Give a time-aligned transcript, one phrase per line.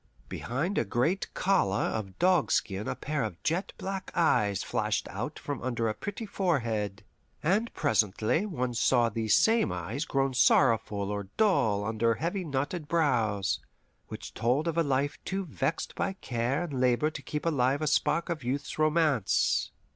[0.29, 5.61] Behind a great collar of dogskin a pair of jet black eyes flashed out from
[5.61, 7.03] under a pretty forehead;
[7.43, 13.59] and presently one saw these same eyes grown sorrowful or dull under heavy knotted brows,
[14.07, 17.85] which told of a life too vexed by care and labour to keep alive a
[17.85, 19.69] spark of youth's romance.